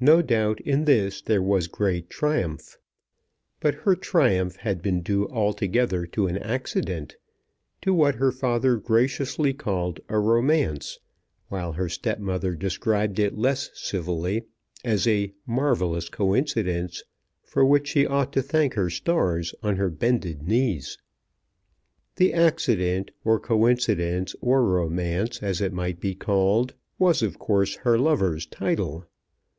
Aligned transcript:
No 0.00 0.22
doubt 0.22 0.58
in 0.62 0.86
this 0.86 1.22
there 1.22 1.40
was 1.40 1.68
great 1.68 2.10
triumph. 2.10 2.78
But 3.60 3.76
her 3.76 3.94
triumph 3.94 4.56
had 4.56 4.82
been 4.82 5.02
due 5.02 5.28
altogether 5.28 6.04
to 6.06 6.26
an 6.26 6.36
accident; 6.36 7.14
to 7.82 7.94
what 7.94 8.16
her 8.16 8.32
father 8.32 8.76
graciously 8.76 9.52
called 9.54 10.00
a 10.08 10.18
romance, 10.18 10.98
while 11.46 11.74
her 11.74 11.88
stepmother 11.88 12.56
described 12.56 13.20
it 13.20 13.38
less 13.38 13.70
civilly 13.72 14.42
as 14.84 15.06
a 15.06 15.32
"marvellous 15.46 16.08
coincidence, 16.08 17.04
for 17.44 17.64
which 17.64 17.86
she 17.86 18.04
ought 18.04 18.32
to 18.32 18.42
thank 18.42 18.74
her 18.74 18.90
stars 18.90 19.54
on 19.62 19.76
her 19.76 19.90
bended 19.90 20.42
knees." 20.42 20.98
The 22.16 22.32
accident, 22.34 23.12
or 23.24 23.38
coincidence 23.38 24.34
or 24.40 24.64
romance 24.64 25.40
as 25.40 25.60
it 25.60 25.72
might 25.72 26.00
be 26.00 26.16
called, 26.16 26.74
was, 26.98 27.22
of 27.22 27.38
course, 27.38 27.76
her 27.76 27.96
lover's 27.96 28.44
title. 28.46 29.06